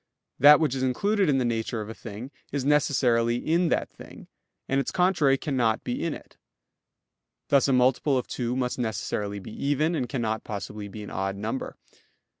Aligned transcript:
That 0.39 0.59
which 0.59 0.73
is 0.73 0.81
included 0.81 1.29
in 1.29 1.37
the 1.37 1.45
nature 1.45 1.79
of 1.79 1.87
a 1.87 1.93
thing 1.93 2.31
is 2.51 2.65
necessarily 2.65 3.35
in 3.35 3.69
that 3.69 3.87
thing, 3.87 4.25
and 4.67 4.79
its 4.79 4.89
contrary 4.89 5.37
cannot 5.37 5.83
be 5.83 6.03
in 6.03 6.15
it; 6.15 6.37
thus 7.49 7.67
a 7.67 7.73
multiple 7.73 8.17
of 8.17 8.25
two 8.25 8.55
must 8.55 8.79
necessarily 8.79 9.37
be 9.37 9.51
even, 9.51 9.93
and 9.93 10.09
cannot 10.09 10.43
possibly 10.43 10.87
be 10.87 11.03
an 11.03 11.11
odd 11.11 11.35
number. 11.35 11.77